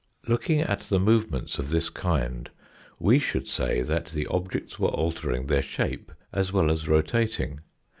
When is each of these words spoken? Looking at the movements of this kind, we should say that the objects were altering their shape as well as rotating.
Looking 0.27 0.61
at 0.61 0.79
the 0.79 0.99
movements 0.99 1.59
of 1.59 1.69
this 1.69 1.91
kind, 1.91 2.49
we 2.97 3.19
should 3.19 3.47
say 3.47 3.83
that 3.83 4.07
the 4.07 4.25
objects 4.31 4.79
were 4.79 4.87
altering 4.87 5.45
their 5.45 5.61
shape 5.61 6.11
as 6.33 6.51
well 6.51 6.71
as 6.71 6.87
rotating. 6.87 7.59